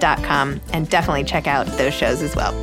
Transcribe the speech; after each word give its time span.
zibby.com 0.00 0.60
and 0.72 0.88
definitely 0.88 1.24
check 1.24 1.46
out 1.46 1.66
those 1.78 1.94
shows 1.94 2.22
as 2.22 2.34
well. 2.34 2.54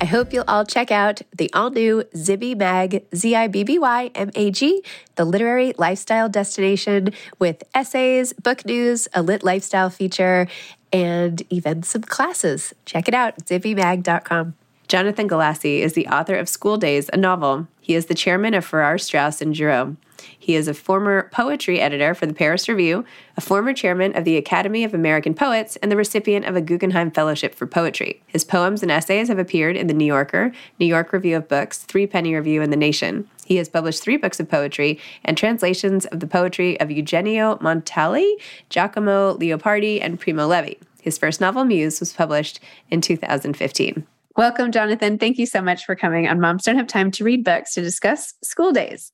I 0.00 0.06
hope 0.06 0.34
you'll 0.34 0.44
all 0.46 0.66
check 0.66 0.90
out 0.90 1.22
the 1.34 1.50
all 1.54 1.70
new 1.70 2.04
Zibby 2.14 2.54
Mag, 2.54 3.04
Z 3.14 3.34
I 3.34 3.48
B 3.48 3.64
B 3.64 3.78
Y 3.78 4.10
M 4.14 4.30
A 4.34 4.50
G, 4.50 4.82
the 5.16 5.24
literary 5.24 5.72
lifestyle 5.78 6.28
destination 6.28 7.08
with 7.38 7.62
essays, 7.74 8.34
book 8.34 8.66
news, 8.66 9.08
a 9.14 9.22
lit 9.22 9.42
lifestyle 9.42 9.88
feature, 9.88 10.46
and 10.92 11.42
even 11.48 11.82
some 11.82 12.02
classes. 12.02 12.74
Check 12.84 13.08
it 13.08 13.14
out, 13.14 13.46
zibbymag.com. 13.46 14.54
Jonathan 14.88 15.26
Galassi 15.26 15.78
is 15.78 15.94
the 15.94 16.06
author 16.08 16.36
of 16.36 16.50
School 16.50 16.76
Days, 16.76 17.08
a 17.10 17.16
novel. 17.16 17.66
He 17.80 17.94
is 17.94 18.06
the 18.06 18.14
chairman 18.14 18.52
of 18.52 18.64
Farrar, 18.64 18.98
Straus, 18.98 19.40
and 19.40 19.56
Giroux. 19.56 19.96
He 20.38 20.54
is 20.54 20.68
a 20.68 20.74
former 20.74 21.30
poetry 21.32 21.80
editor 21.80 22.14
for 22.14 22.26
the 22.26 22.34
Paris 22.34 22.68
Review, 22.68 23.04
a 23.36 23.40
former 23.40 23.72
chairman 23.72 24.14
of 24.16 24.24
the 24.24 24.36
Academy 24.36 24.84
of 24.84 24.92
American 24.92 25.34
Poets, 25.34 25.76
and 25.76 25.90
the 25.90 25.96
recipient 25.96 26.44
of 26.44 26.56
a 26.56 26.60
Guggenheim 26.60 27.10
Fellowship 27.10 27.54
for 27.54 27.66
Poetry. 27.66 28.22
His 28.26 28.44
poems 28.44 28.82
and 28.82 28.90
essays 28.90 29.28
have 29.28 29.38
appeared 29.38 29.76
in 29.76 29.86
The 29.86 29.94
New 29.94 30.04
Yorker, 30.04 30.52
New 30.78 30.86
York 30.86 31.12
Review 31.12 31.36
of 31.36 31.48
Books, 31.48 31.78
Threepenny 31.78 32.34
Review, 32.34 32.62
and 32.62 32.72
The 32.72 32.76
Nation. 32.76 33.28
He 33.44 33.56
has 33.56 33.68
published 33.68 34.02
three 34.02 34.16
books 34.16 34.40
of 34.40 34.48
poetry 34.48 34.98
and 35.24 35.36
translations 35.36 36.06
of 36.06 36.20
the 36.20 36.26
poetry 36.26 36.78
of 36.80 36.90
Eugenio 36.90 37.58
Montale, 37.60 38.36
Giacomo 38.68 39.36
Leopardi, 39.36 40.00
and 40.00 40.20
Primo 40.20 40.46
Levi. 40.46 40.74
His 41.02 41.18
first 41.18 41.40
novel, 41.40 41.64
Muse, 41.64 42.00
was 42.00 42.12
published 42.12 42.60
in 42.90 43.00
2015. 43.00 44.06
Welcome, 44.36 44.72
Jonathan. 44.72 45.18
Thank 45.18 45.38
you 45.38 45.46
so 45.46 45.62
much 45.62 45.84
for 45.84 45.94
coming 45.94 46.26
on 46.26 46.40
Moms 46.40 46.64
Don't 46.64 46.76
Have 46.76 46.88
Time 46.88 47.10
to 47.12 47.24
Read 47.24 47.44
Books 47.44 47.74
to 47.74 47.82
discuss 47.82 48.34
school 48.42 48.72
days. 48.72 49.12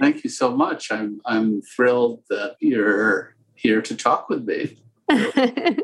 Thank 0.00 0.24
you 0.24 0.30
so 0.30 0.50
much. 0.50 0.90
I'm 0.90 1.20
I'm 1.26 1.60
thrilled 1.60 2.22
that 2.30 2.56
you're 2.58 3.36
here 3.54 3.82
to 3.82 3.94
talk 3.94 4.30
with 4.30 4.44
me. 4.46 4.78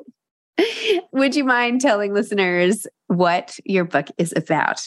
Would 1.12 1.36
you 1.36 1.44
mind 1.44 1.82
telling 1.82 2.14
listeners 2.14 2.86
what 3.08 3.58
your 3.64 3.84
book 3.84 4.06
is 4.16 4.32
about? 4.34 4.80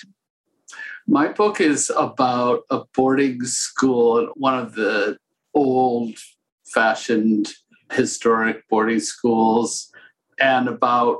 My 1.06 1.28
book 1.28 1.62
is 1.62 1.92
about 1.96 2.62
a 2.72 2.82
boarding 2.96 3.44
school, 3.44 4.30
one 4.36 4.58
of 4.58 4.74
the 4.74 5.18
old 5.54 6.18
fashioned 6.66 7.54
historic 7.92 8.68
boarding 8.68 9.00
schools, 9.00 9.92
and 10.40 10.68
about 10.68 11.20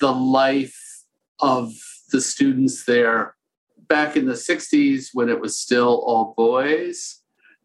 the 0.00 0.12
life 0.12 1.04
of 1.40 1.74
the 2.10 2.20
students 2.20 2.84
there 2.86 3.34
back 3.88 4.16
in 4.16 4.26
the 4.26 4.34
60s 4.34 5.08
when 5.12 5.28
it 5.28 5.40
was 5.40 5.56
still 5.56 6.02
all 6.06 6.34
boys. 6.36 7.17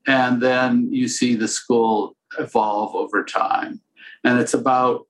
And 0.08 0.42
then 0.42 0.90
you 0.92 1.08
see 1.08 1.36
the 1.36 1.48
school 1.48 2.16
evolve 2.38 2.96
over 2.96 3.24
time. 3.24 3.82
And 4.24 4.40
it's 4.40 4.54
about 4.54 5.08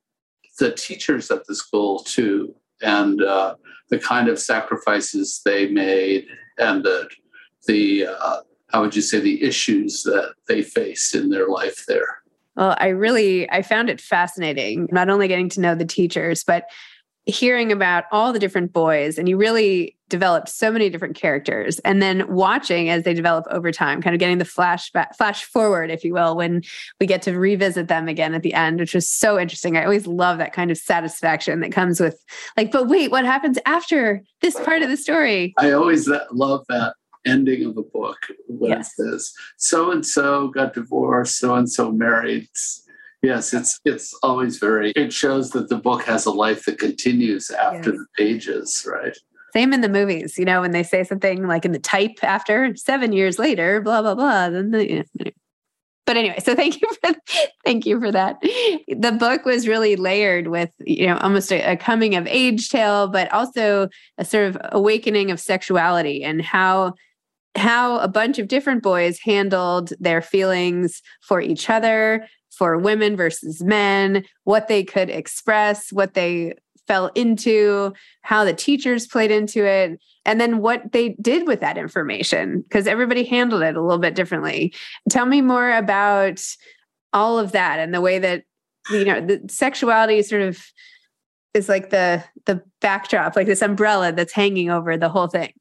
the 0.58 0.72
teachers 0.72 1.30
at 1.30 1.46
the 1.46 1.54
school 1.54 2.00
too, 2.00 2.54
and 2.82 3.22
uh, 3.22 3.56
the 3.90 3.98
kind 3.98 4.28
of 4.28 4.38
sacrifices 4.38 5.40
they 5.44 5.68
made, 5.68 6.26
and 6.58 6.84
the 6.84 7.08
the 7.66 8.06
uh, 8.06 8.40
how 8.72 8.82
would 8.82 8.94
you 8.94 9.02
say 9.02 9.20
the 9.20 9.42
issues 9.42 10.02
that 10.04 10.34
they 10.48 10.62
faced 10.62 11.14
in 11.14 11.30
their 11.30 11.48
life 11.48 11.84
there. 11.86 12.22
Well, 12.56 12.76
I 12.78 12.88
really 12.88 13.50
I 13.50 13.62
found 13.62 13.90
it 13.90 14.00
fascinating, 14.00 14.88
not 14.92 15.08
only 15.08 15.28
getting 15.28 15.48
to 15.50 15.60
know 15.60 15.74
the 15.74 15.84
teachers, 15.84 16.44
but 16.44 16.64
hearing 17.26 17.72
about 17.72 18.04
all 18.12 18.32
the 18.32 18.38
different 18.38 18.72
boys 18.72 19.16
and 19.18 19.28
you 19.28 19.36
really 19.36 19.96
developed 20.10 20.48
so 20.48 20.70
many 20.70 20.90
different 20.90 21.16
characters 21.16 21.78
and 21.80 22.02
then 22.02 22.30
watching 22.32 22.90
as 22.90 23.02
they 23.04 23.14
develop 23.14 23.46
over 23.50 23.72
time 23.72 24.02
kind 24.02 24.14
of 24.14 24.20
getting 24.20 24.36
the 24.36 24.44
flashback 24.44 25.16
flash 25.16 25.44
forward 25.44 25.90
if 25.90 26.04
you 26.04 26.12
will 26.12 26.36
when 26.36 26.60
we 27.00 27.06
get 27.06 27.22
to 27.22 27.32
revisit 27.32 27.88
them 27.88 28.08
again 28.08 28.34
at 28.34 28.42
the 28.42 28.52
end 28.52 28.78
which 28.78 28.94
was 28.94 29.08
so 29.08 29.38
interesting. 29.38 29.76
I 29.76 29.84
always 29.84 30.06
love 30.06 30.36
that 30.38 30.52
kind 30.52 30.70
of 30.70 30.76
satisfaction 30.76 31.60
that 31.60 31.72
comes 31.72 31.98
with 31.98 32.22
like 32.58 32.70
but 32.70 32.88
wait 32.88 33.10
what 33.10 33.24
happens 33.24 33.58
after 33.64 34.22
this 34.42 34.60
part 34.60 34.82
of 34.82 34.90
the 34.90 34.96
story? 34.96 35.54
I 35.58 35.72
always 35.72 36.08
love 36.30 36.64
that 36.68 36.94
ending 37.24 37.64
of 37.64 37.76
a 37.78 37.82
book 37.82 38.18
when 38.48 38.72
yes. 38.72 38.92
it 38.98 39.10
says. 39.10 39.32
So 39.56 39.90
and 39.90 40.04
so 40.04 40.48
got 40.48 40.74
divorced 40.74 41.38
so 41.38 41.54
and 41.54 41.70
so 41.70 41.90
married 41.90 42.48
Yes, 43.24 43.54
it's 43.54 43.80
it's 43.86 44.12
always 44.22 44.58
very. 44.58 44.90
It 44.90 45.12
shows 45.12 45.50
that 45.50 45.70
the 45.70 45.78
book 45.78 46.02
has 46.02 46.26
a 46.26 46.30
life 46.30 46.66
that 46.66 46.78
continues 46.78 47.50
after 47.50 47.90
yes. 47.90 47.98
the 47.98 48.06
pages, 48.18 48.86
right? 48.86 49.16
Same 49.54 49.72
in 49.72 49.80
the 49.80 49.88
movies, 49.88 50.36
you 50.36 50.44
know, 50.44 50.60
when 50.60 50.72
they 50.72 50.82
say 50.82 51.04
something 51.04 51.46
like 51.46 51.64
in 51.64 51.72
the 51.72 51.78
type 51.78 52.18
after 52.22 52.76
seven 52.76 53.12
years 53.12 53.38
later, 53.38 53.80
blah 53.80 54.02
blah 54.02 54.14
blah. 54.14 54.50
Then 54.50 54.72
the, 54.72 54.90
you 54.90 54.98
know. 54.98 55.30
but 56.04 56.18
anyway, 56.18 56.38
so 56.44 56.54
thank 56.60 56.82
you 56.82 56.88
for 57.02 57.14
thank 57.64 57.86
you 57.86 57.98
for 57.98 58.12
that. 58.12 58.42
The 58.42 59.16
book 59.18 59.46
was 59.46 59.66
really 59.66 59.96
layered 59.96 60.48
with 60.48 60.70
you 60.80 61.06
know 61.06 61.16
almost 61.16 61.50
a, 61.50 61.62
a 61.62 61.76
coming 61.78 62.16
of 62.16 62.26
age 62.26 62.68
tale, 62.68 63.08
but 63.08 63.32
also 63.32 63.88
a 64.18 64.24
sort 64.26 64.48
of 64.48 64.58
awakening 64.72 65.30
of 65.30 65.40
sexuality 65.40 66.22
and 66.22 66.42
how 66.42 66.92
how 67.56 67.98
a 68.00 68.08
bunch 68.08 68.38
of 68.38 68.48
different 68.48 68.82
boys 68.82 69.18
handled 69.20 69.92
their 70.00 70.20
feelings 70.20 71.00
for 71.22 71.40
each 71.40 71.70
other, 71.70 72.26
for 72.54 72.78
women 72.78 73.16
versus 73.16 73.62
men, 73.62 74.24
what 74.44 74.68
they 74.68 74.84
could 74.84 75.10
express, 75.10 75.92
what 75.92 76.14
they 76.14 76.54
fell 76.86 77.10
into, 77.14 77.92
how 78.22 78.44
the 78.44 78.52
teachers 78.52 79.06
played 79.06 79.30
into 79.30 79.64
it, 79.64 79.98
and 80.24 80.40
then 80.40 80.58
what 80.58 80.92
they 80.92 81.10
did 81.20 81.46
with 81.46 81.60
that 81.60 81.78
information, 81.78 82.60
because 82.62 82.86
everybody 82.86 83.24
handled 83.24 83.62
it 83.62 83.76
a 83.76 83.82
little 83.82 83.98
bit 83.98 84.14
differently. 84.14 84.74
Tell 85.08 85.26
me 85.26 85.40
more 85.40 85.70
about 85.70 86.42
all 87.12 87.38
of 87.38 87.52
that 87.52 87.78
and 87.78 87.94
the 87.94 88.00
way 88.00 88.18
that, 88.18 88.44
you 88.90 89.04
know, 89.04 89.20
the 89.20 89.40
sexuality 89.48 90.22
sort 90.22 90.42
of 90.42 90.62
is 91.54 91.68
like 91.68 91.90
the 91.90 92.22
the 92.46 92.62
backdrop, 92.80 93.36
like 93.36 93.46
this 93.46 93.62
umbrella 93.62 94.12
that's 94.12 94.32
hanging 94.32 94.70
over 94.70 94.96
the 94.96 95.08
whole 95.08 95.28
thing. 95.28 95.52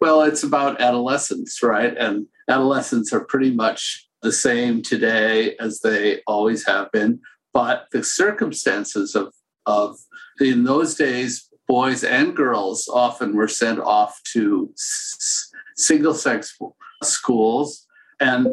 Well, 0.00 0.22
it's 0.22 0.42
about 0.42 0.80
adolescence, 0.80 1.62
right? 1.62 1.96
And 1.96 2.26
adolescents 2.48 3.12
are 3.12 3.20
pretty 3.20 3.52
much 3.52 4.07
the 4.22 4.32
same 4.32 4.82
today 4.82 5.56
as 5.58 5.80
they 5.80 6.20
always 6.26 6.66
have 6.66 6.90
been. 6.92 7.20
But 7.52 7.86
the 7.92 8.02
circumstances 8.02 9.14
of, 9.14 9.32
of 9.66 9.98
in 10.40 10.64
those 10.64 10.94
days, 10.94 11.48
boys 11.66 12.04
and 12.04 12.34
girls 12.34 12.88
often 12.92 13.36
were 13.36 13.48
sent 13.48 13.80
off 13.80 14.20
to 14.32 14.70
s- 14.74 15.50
single 15.76 16.14
sex 16.14 16.56
schools, 17.02 17.86
and 18.20 18.48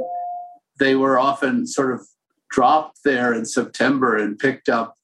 they 0.80 0.96
were 0.96 1.20
often 1.20 1.66
sort 1.66 1.94
of 1.94 2.08
dropped 2.50 3.00
there 3.04 3.34
in 3.34 3.46
September 3.46 4.16
and 4.18 4.40
picked 4.40 4.70
up 4.70 4.96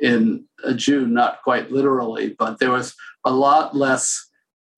in 0.00 0.44
June, 0.76 1.12
not 1.12 1.42
quite 1.42 1.70
literally, 1.70 2.34
but 2.38 2.58
there 2.58 2.70
was 2.70 2.94
a 3.24 3.32
lot 3.32 3.76
less 3.76 4.28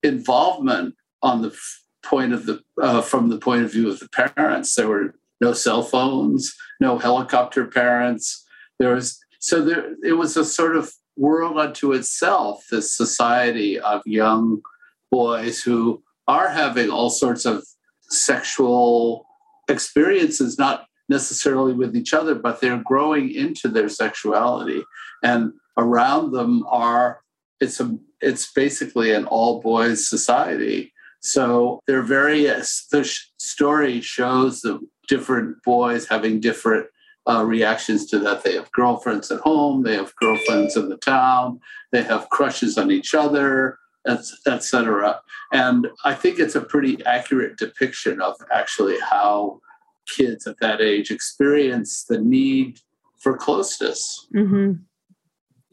involvement 0.03 0.95
on 1.23 1.43
the 1.43 1.57
point 2.03 2.33
of 2.33 2.47
the 2.47 2.63
uh, 2.81 3.03
from 3.03 3.29
the 3.29 3.39
point 3.39 3.65
of 3.65 3.73
view 3.73 3.91
of 3.91 3.99
the 4.01 4.09
parents. 4.09 4.75
There 4.75 4.89
were 4.89 5.15
no 5.41 5.53
cell 5.53 5.83
phones, 5.83 6.55
no 6.81 6.99
helicopter 6.99 7.67
parents. 7.67 8.45
There 8.79 8.95
was 8.95 9.19
so 9.39 9.63
there 9.63 9.95
it 10.05 10.15
was 10.15 10.37
a 10.37 10.45
sort 10.45 10.77
of 10.77 10.93
world 11.17 11.59
unto 11.59 11.93
itself, 11.93 12.67
this 12.71 12.95
society 12.95 13.79
of 13.79 14.03
young 14.07 14.63
boys 15.11 15.63
who 15.63 16.03
are 16.29 16.49
having 16.49 16.91
all 16.91 17.11
sorts 17.11 17.45
of 17.45 17.65
sexual 18.03 19.27
experiences, 19.69 20.59
not 20.59 20.87
necessarily 21.09 21.73
with 21.73 21.97
each 21.97 22.15
other, 22.15 22.35
but 22.35 22.61
they're 22.61 22.83
growing 22.83 23.35
into 23.35 23.69
their 23.69 23.89
sexuality. 23.89 24.83
And 25.23 25.53
around 25.77 26.33
them 26.33 26.65
are 26.69 27.21
it's 27.61 27.81
a 27.81 27.99
it's 28.21 28.53
basically 28.53 29.13
an 29.13 29.27
all 29.27 29.61
boys 29.61 30.09
society. 30.09 30.93
So 31.21 31.81
they're 31.87 32.03
various. 32.03 32.87
The 32.91 33.05
story 33.39 34.01
shows 34.01 34.61
the 34.61 34.81
different 35.11 35.63
boys 35.65 36.07
having 36.07 36.41
different 36.41 36.87
uh, 37.29 37.45
reactions 37.45 38.07
to 38.07 38.19
that. 38.21 38.45
They 38.45 38.55
have 38.55 38.73
girlfriends 38.73 39.31
at 39.31 39.41
home, 39.41 39.83
they 39.83 39.97
have 39.97 40.15
girlfriends 40.17 40.77
in 40.77 40.89
the 40.89 40.97
town, 40.97 41.61
they 41.93 42.03
have 42.05 42.31
crushes 42.31 42.79
on 42.79 42.91
each 42.91 43.13
other, 43.15 43.79
etc. 44.07 45.21
And 45.53 45.89
I 46.05 46.15
think 46.15 46.39
it's 46.39 46.55
a 46.55 46.61
pretty 46.61 47.05
accurate 47.05 47.59
depiction 47.59 48.23
of 48.23 48.37
actually 48.53 48.99
how 49.01 49.61
kids 50.09 50.47
at 50.47 50.61
that 50.61 50.81
age 50.81 51.11
experience 51.11 52.05
the 52.05 52.21
need 52.21 52.79
for 53.19 53.37
closeness. 53.37 54.29
Mm-hmm. 54.35 54.73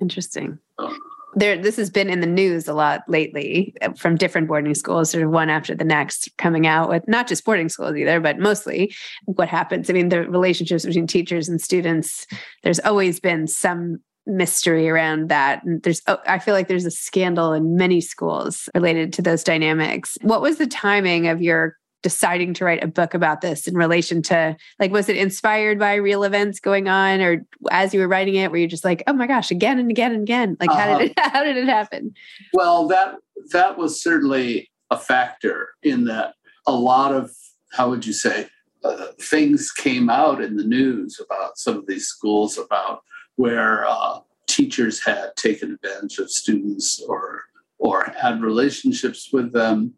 Interesting. 0.02 0.60
Um, 0.80 1.00
there 1.36 1.62
this 1.62 1.76
has 1.76 1.90
been 1.90 2.10
in 2.10 2.22
the 2.22 2.28
news 2.28 2.68
a 2.68 2.74
lot 2.74 3.02
lately 3.08 3.74
uh, 3.82 3.92
from 3.94 4.16
different 4.16 4.48
boarding 4.48 4.74
schools 4.74 5.12
sort 5.12 5.24
of 5.24 5.30
one 5.30 5.50
after 5.50 5.76
the 5.76 5.84
next 5.84 6.30
coming 6.38 6.66
out 6.66 6.90
with 6.90 7.08
not 7.08 7.28
just 7.28 7.46
boarding 7.46 7.70
schools 7.70 7.96
either 7.96 8.20
but 8.20 8.40
mostly 8.40 8.94
what 9.26 9.50
happens. 9.50 9.90
I 9.90 9.94
mean 9.94 10.10
the 10.10 10.22
relationships 10.22 10.86
between 10.86 11.08
teachers 11.08 11.50
and 11.50 11.62
students 11.62 12.26
there's 12.64 12.80
always 12.80 13.20
been 13.20 13.48
some 13.48 14.00
mystery 14.28 14.90
around 14.90 15.30
that. 15.30 15.64
And 15.64 15.82
there's 15.84 16.02
oh, 16.08 16.18
i 16.28 16.38
feel 16.38 16.54
like 16.54 16.68
there's 16.68 16.86
a 16.86 16.92
scandal 16.92 17.54
in 17.54 17.76
many 17.76 18.02
schools 18.02 18.70
related 18.76 19.14
to 19.14 19.22
those 19.22 19.44
dynamics. 19.44 20.18
What 20.22 20.42
was 20.42 20.58
the 20.58 20.68
timing 20.68 21.28
of 21.28 21.42
your 21.42 21.78
deciding 22.08 22.54
to 22.54 22.64
write 22.64 22.82
a 22.82 22.88
book 22.88 23.14
about 23.14 23.42
this 23.42 23.68
in 23.68 23.76
relation 23.76 24.22
to 24.22 24.56
like 24.80 24.92
was 24.94 25.10
it 25.10 25.18
inspired 25.18 25.78
by 25.78 25.96
real 25.96 26.24
events 26.24 26.62
going 26.62 26.88
on? 26.88 27.20
Or 27.20 27.46
as 27.70 27.94
you 27.94 28.00
were 28.00 28.08
writing 28.08 28.36
it 28.36 28.50
were 28.50 28.56
you 28.56 28.68
just 28.68 28.86
like 28.86 29.04
oh 29.08 29.14
my 29.14 29.28
gosh 29.28 29.52
again 29.52 29.78
and 29.78 29.92
again 29.92 30.14
and 30.14 30.22
again. 30.22 30.56
Like 30.58 30.72
how 30.72 30.92
uh-huh. 30.92 31.00
did 31.00 31.12
it 31.12 31.20
how 31.34 31.44
did 31.44 31.58
it 31.58 31.68
happen? 31.68 32.14
Well 32.54 32.88
that 32.88 33.16
that 33.52 33.78
was 33.78 34.02
certainly 34.02 34.72
a 34.90 34.98
factor 34.98 35.72
in 35.84 36.06
that 36.06 36.36
a 36.66 36.72
lot 36.72 37.14
of 37.14 37.30
how 37.74 37.90
would 37.90 38.06
you 38.06 38.14
say 38.14 38.48
uh, 38.86 39.08
things 39.20 39.74
came 39.74 40.10
out 40.10 40.42
in 40.42 40.56
the 40.56 40.64
news 40.64 41.20
about 41.20 41.58
some 41.58 41.76
of 41.76 41.88
these 41.88 42.08
schools 42.08 42.58
about 42.58 43.02
where 43.36 43.86
uh, 43.86 44.20
teachers 44.48 45.04
had 45.04 45.36
taken 45.36 45.78
advantage 45.84 46.20
of 46.20 46.32
students 46.32 47.02
or 47.02 47.42
or 47.80 48.14
had 48.18 48.42
relationships 48.42 49.30
with 49.34 49.52
them 49.52 49.94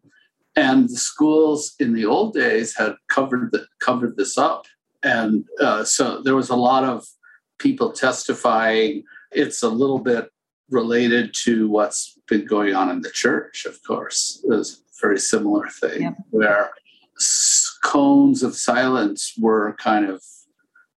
and 0.56 0.88
the 0.88 0.96
schools 0.96 1.74
in 1.78 1.94
the 1.94 2.06
old 2.06 2.34
days 2.34 2.76
had 2.76 2.94
covered 3.08 3.52
the, 3.52 3.66
covered 3.80 4.16
this 4.16 4.36
up, 4.36 4.66
and 5.02 5.44
uh, 5.60 5.84
so 5.84 6.22
there 6.22 6.36
was 6.36 6.50
a 6.50 6.56
lot 6.56 6.84
of 6.84 7.06
people 7.58 7.92
testifying. 7.92 9.04
It's 9.32 9.62
a 9.62 9.68
little 9.68 9.98
bit 10.00 10.30
related 10.70 11.34
to 11.44 11.68
what's 11.68 12.18
been 12.28 12.46
going 12.46 12.74
on 12.74 12.90
in 12.90 13.02
the 13.02 13.10
church, 13.10 13.64
of 13.64 13.82
course. 13.82 14.44
There's 14.48 14.74
a 14.74 15.06
very 15.06 15.18
similar 15.18 15.68
thing 15.68 16.02
yep. 16.02 16.14
where 16.30 16.70
cones 17.82 18.42
of 18.42 18.54
silence 18.54 19.34
were 19.38 19.74
kind 19.78 20.06
of 20.06 20.22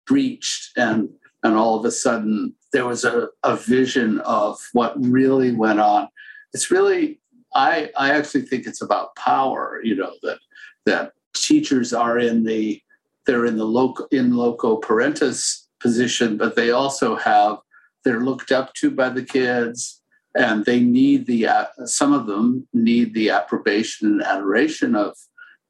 breached 0.07 0.77
and 0.77 1.09
and 1.45 1.57
all 1.57 1.77
of 1.77 1.85
a 1.85 1.91
sudden 1.91 2.55
there 2.73 2.87
was 2.87 3.05
a, 3.05 3.29
a 3.43 3.57
vision 3.57 4.21
of 4.21 4.59
what 4.73 4.95
really 4.97 5.53
went 5.53 5.81
on. 5.81 6.09
It's 6.53 6.71
really 6.71 7.21
I 7.55 7.91
I 7.97 8.11
actually 8.11 8.43
think 8.43 8.67
it's 8.67 8.83
about 8.83 9.17
power. 9.17 9.81
You 9.83 9.97
know 9.97 10.13
that 10.23 10.39
that 10.87 11.13
teachers 11.35 11.93
are 11.93 12.19
in 12.19 12.45
the 12.45 12.81
they're 13.27 13.47
in 13.47 13.57
the 13.57 13.65
local 13.65 14.07
in 14.11 14.35
loco 14.35 14.81
parentis 14.81 15.67
position, 15.81 16.37
but 16.37 16.57
they 16.57 16.71
also 16.71 17.17
have 17.17 17.59
they're 18.05 18.21
looked 18.21 18.53
up 18.53 18.75
to 18.75 18.91
by 18.91 19.09
the 19.09 19.23
kids 19.23 20.03
and 20.35 20.65
they 20.65 20.81
need 20.81 21.27
the 21.27 21.47
uh, 21.47 21.67
some 21.85 22.13
of 22.13 22.27
them 22.27 22.67
need 22.73 23.15
the 23.15 23.31
approbation 23.31 24.09
and 24.09 24.23
adoration 24.23 24.95
of 24.95 25.17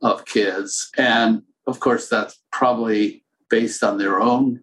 of 0.02 0.24
kids 0.24 0.90
and 0.96 1.42
of 1.66 1.80
course 1.80 2.08
that's 2.08 2.40
probably 2.50 3.24
based 3.50 3.82
on 3.82 3.98
their 3.98 4.20
own 4.20 4.60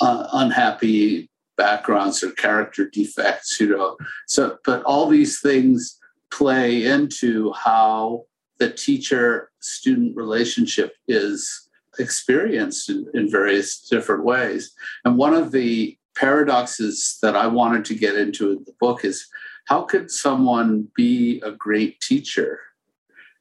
uh, 0.00 0.28
unhappy 0.32 1.30
backgrounds 1.56 2.22
or 2.22 2.30
character 2.32 2.88
defects 2.88 3.58
you 3.60 3.68
know 3.68 3.96
so 4.26 4.58
but 4.64 4.82
all 4.82 5.08
these 5.08 5.40
things 5.40 5.98
play 6.36 6.84
into 6.84 7.52
how 7.52 8.24
the 8.58 8.70
teacher 8.70 9.50
student 9.60 10.14
relationship 10.16 10.94
is 11.08 11.68
experienced 11.98 12.90
in, 12.90 13.06
in 13.14 13.30
various 13.30 13.80
different 13.88 14.22
ways. 14.22 14.72
And 15.04 15.16
one 15.16 15.32
of 15.32 15.50
the 15.50 15.96
paradoxes 16.14 17.18
that 17.22 17.36
I 17.36 17.46
wanted 17.46 17.84
to 17.86 17.94
get 17.94 18.16
into 18.16 18.50
in 18.50 18.64
the 18.66 18.74
book 18.80 19.04
is 19.04 19.26
how 19.66 19.82
could 19.82 20.10
someone 20.10 20.88
be 20.94 21.40
a 21.40 21.52
great 21.52 22.00
teacher 22.00 22.60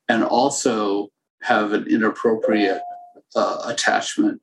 and 0.07 0.23
also 0.23 1.09
have 1.41 1.73
an 1.73 1.87
inappropriate 1.87 2.81
uh, 3.35 3.61
attachment 3.65 4.41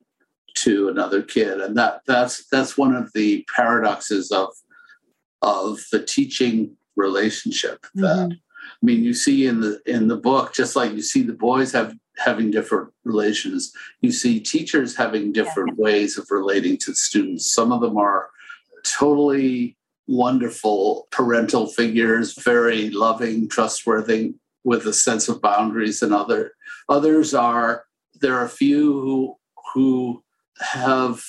to 0.55 0.89
another 0.89 1.23
kid? 1.23 1.59
And 1.59 1.75
that 1.77 2.01
that's 2.05 2.47
that's 2.49 2.77
one 2.77 2.95
of 2.95 3.11
the 3.13 3.45
paradoxes 3.55 4.31
of 4.31 4.49
of 5.41 5.79
the 5.91 6.03
teaching 6.03 6.77
relationship 6.95 7.85
that 7.95 8.29
mm-hmm. 8.29 8.31
i 8.31 8.85
mean 8.85 9.03
you 9.03 9.13
see 9.13 9.47
in 9.47 9.61
the 9.61 9.81
in 9.85 10.07
the 10.07 10.17
book 10.17 10.53
just 10.53 10.75
like 10.75 10.91
you 10.91 11.01
see 11.01 11.23
the 11.23 11.33
boys 11.33 11.71
have 11.71 11.95
having 12.17 12.51
different 12.51 12.91
relations. 13.03 13.73
You 14.01 14.11
see 14.11 14.39
teachers 14.39 14.95
having 14.95 15.31
different 15.31 15.77
yeah. 15.77 15.83
ways 15.83 16.17
of 16.17 16.27
relating 16.29 16.77
to 16.79 16.93
students. 16.93 17.51
Some 17.51 17.71
of 17.71 17.81
them 17.81 17.97
are 17.97 18.29
totally 18.83 19.77
wonderful 20.07 21.07
parental 21.11 21.67
figures, 21.67 22.33
very 22.33 22.89
loving, 22.89 23.47
trustworthy, 23.47 24.33
with 24.65 24.85
a 24.85 24.93
sense 24.93 25.27
of 25.27 25.41
boundaries, 25.41 26.01
and 26.01 26.13
other 26.13 26.53
others 26.87 27.33
are 27.33 27.85
there 28.21 28.35
are 28.35 28.45
a 28.45 28.49
few 28.49 29.01
who 29.01 29.37
who 29.73 30.23
have 30.59 31.23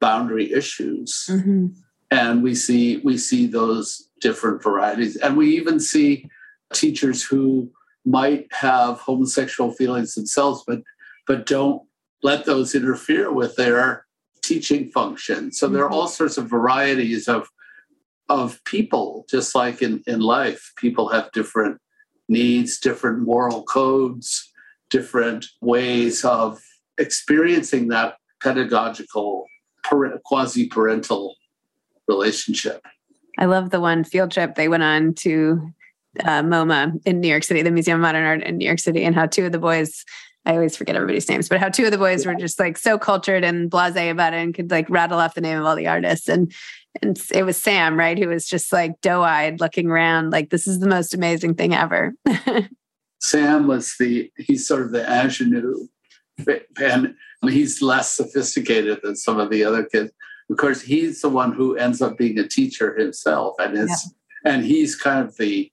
boundary 0.00 0.52
issues. 0.52 1.26
Mm-hmm. 1.30 1.66
And 2.10 2.42
we 2.42 2.56
see 2.56 2.96
we 2.98 3.16
see 3.16 3.46
those 3.46 4.08
different 4.20 4.62
varieties. 4.62 5.16
And 5.16 5.36
we 5.36 5.56
even 5.56 5.80
see 5.80 6.28
teachers 6.72 7.22
who 7.22 7.70
might 8.04 8.46
have 8.52 8.98
homosexual 8.98 9.72
feelings 9.72 10.14
themselves, 10.14 10.62
but 10.66 10.82
but 11.26 11.46
don't 11.46 11.82
let 12.22 12.44
those 12.44 12.74
interfere 12.74 13.32
with 13.32 13.56
their 13.56 14.04
teaching 14.42 14.90
function. 14.90 15.52
So 15.52 15.68
there 15.68 15.84
are 15.84 15.88
mm-hmm. 15.88 15.94
all 15.94 16.08
sorts 16.08 16.38
of 16.38 16.48
varieties 16.48 17.28
of 17.28 17.48
of 18.28 18.62
people, 18.64 19.26
just 19.28 19.54
like 19.54 19.82
in, 19.82 20.02
in 20.06 20.20
life. 20.20 20.72
People 20.76 21.08
have 21.08 21.32
different 21.32 21.80
needs, 22.28 22.78
different 22.78 23.18
moral 23.20 23.64
codes, 23.64 24.50
different 24.88 25.46
ways 25.60 26.24
of 26.24 26.62
experiencing 26.96 27.88
that 27.88 28.16
pedagogical 28.40 29.46
quasi 30.24 30.68
parental 30.68 31.36
relationship. 32.06 32.82
I 33.40 33.46
love 33.46 33.70
the 33.70 33.80
one 33.80 34.04
field 34.04 34.30
trip 34.30 34.54
they 34.54 34.68
went 34.68 34.82
on 34.82 35.14
to 35.14 35.72
uh, 36.20 36.42
MoMA 36.42 37.00
in 37.06 37.20
New 37.20 37.28
York 37.28 37.42
City, 37.42 37.62
the 37.62 37.70
Museum 37.70 37.96
of 37.96 38.02
Modern 38.02 38.24
Art 38.24 38.42
in 38.42 38.58
New 38.58 38.66
York 38.66 38.78
City, 38.78 39.02
and 39.02 39.14
how 39.14 39.26
two 39.26 39.46
of 39.46 39.52
the 39.52 39.58
boys, 39.58 40.04
I 40.44 40.52
always 40.52 40.76
forget 40.76 40.94
everybody's 40.94 41.28
names, 41.28 41.48
but 41.48 41.58
how 41.58 41.70
two 41.70 41.86
of 41.86 41.90
the 41.90 41.98
boys 41.98 42.26
were 42.26 42.34
just 42.34 42.58
like 42.58 42.76
so 42.76 42.98
cultured 42.98 43.42
and 43.42 43.70
blasé 43.70 44.10
about 44.10 44.34
it 44.34 44.42
and 44.42 44.54
could 44.54 44.70
like 44.70 44.90
rattle 44.90 45.18
off 45.18 45.34
the 45.34 45.40
name 45.40 45.58
of 45.58 45.64
all 45.64 45.76
the 45.76 45.86
artists. 45.86 46.28
And 46.28 46.52
and 47.00 47.20
it 47.32 47.44
was 47.44 47.56
Sam, 47.56 47.96
right, 47.96 48.18
who 48.18 48.28
was 48.28 48.48
just 48.48 48.72
like 48.72 49.00
doe-eyed 49.00 49.60
looking 49.60 49.88
around, 49.88 50.30
like 50.30 50.50
this 50.50 50.66
is 50.66 50.80
the 50.80 50.88
most 50.88 51.14
amazing 51.14 51.54
thing 51.54 51.72
ever. 51.72 52.14
Sam 53.20 53.68
was 53.68 53.94
the 54.00 54.30
he's 54.36 54.66
sort 54.66 54.82
of 54.82 54.90
the 54.90 55.04
ingenue, 55.04 55.86
and 56.80 57.14
he's 57.48 57.80
less 57.80 58.14
sophisticated 58.14 59.00
than 59.02 59.14
some 59.14 59.38
of 59.38 59.50
the 59.50 59.62
other 59.62 59.84
kids. 59.84 60.10
Of 60.50 60.56
course, 60.56 60.80
he's 60.82 61.20
the 61.20 61.30
one 61.30 61.52
who 61.52 61.76
ends 61.76 62.02
up 62.02 62.18
being 62.18 62.38
a 62.38 62.48
teacher 62.48 62.98
himself, 62.98 63.54
and 63.58 63.76
is 63.78 64.14
yeah. 64.44 64.52
and 64.52 64.64
he's 64.64 64.96
kind 64.96 65.24
of 65.24 65.36
the 65.36 65.70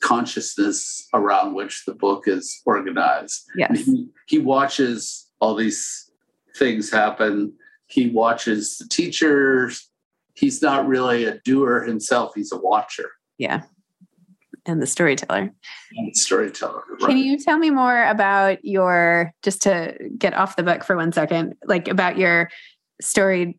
consciousness 0.00 1.08
around 1.14 1.54
which 1.54 1.84
the 1.86 1.94
book 1.94 2.24
is 2.26 2.60
organized. 2.66 3.44
Yes. 3.56 3.84
He, 3.84 4.08
he 4.26 4.38
watches 4.38 5.28
all 5.40 5.54
these 5.54 6.10
things 6.56 6.90
happen. 6.90 7.52
He 7.86 8.10
watches 8.10 8.78
the 8.78 8.88
teachers. 8.88 9.88
He's 10.34 10.60
not 10.60 10.86
really 10.86 11.24
a 11.24 11.38
doer 11.44 11.82
himself, 11.82 12.32
he's 12.34 12.52
a 12.52 12.58
watcher. 12.58 13.10
Yeah. 13.38 13.62
And 14.64 14.80
the 14.80 14.86
storyteller. 14.86 15.52
And 15.96 16.12
the 16.12 16.14
storyteller. 16.14 16.82
Right. 17.00 17.08
Can 17.08 17.18
you 17.18 17.36
tell 17.36 17.58
me 17.58 17.70
more 17.70 18.04
about 18.04 18.64
your, 18.64 19.34
just 19.42 19.62
to 19.62 19.96
get 20.16 20.34
off 20.34 20.54
the 20.54 20.62
book 20.62 20.84
for 20.84 20.94
one 20.94 21.10
second, 21.10 21.54
like 21.66 21.88
about 21.88 22.16
your 22.16 22.48
story 23.00 23.58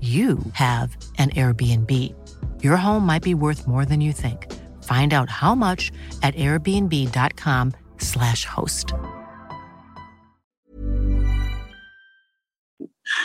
you 0.00 0.38
have 0.52 0.94
an 1.16 1.30
Airbnb. 1.30 2.14
Your 2.62 2.76
home 2.76 3.06
might 3.06 3.22
be 3.22 3.32
worth 3.32 3.66
more 3.66 3.86
than 3.86 4.02
you 4.02 4.12
think. 4.12 4.52
Find 4.82 5.14
out 5.14 5.30
how 5.30 5.54
much 5.54 5.90
at 6.22 6.34
airbnb.com/slash 6.34 8.44
host. 8.44 8.92